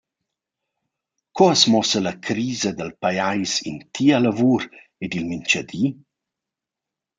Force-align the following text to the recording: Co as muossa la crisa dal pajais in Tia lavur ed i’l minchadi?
Co 1.35 1.43
as 1.55 1.63
muossa 1.71 1.97
la 2.05 2.13
crisa 2.25 2.69
dal 2.77 2.91
pajais 3.01 3.53
in 3.69 3.77
Tia 3.93 4.17
lavur 4.21 4.63
ed 5.03 5.11
i’l 5.17 5.25
minchadi? 5.31 5.85